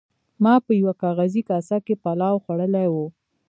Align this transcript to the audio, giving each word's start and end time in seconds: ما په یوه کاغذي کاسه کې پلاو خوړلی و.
ما 0.43 0.53
په 0.65 0.71
یوه 0.81 0.93
کاغذي 1.01 1.41
کاسه 1.49 1.77
کې 1.85 1.95
پلاو 2.03 2.41
خوړلی 2.43 2.87
و. 2.89 2.95